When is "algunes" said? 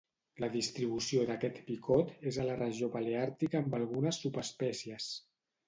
3.83-4.23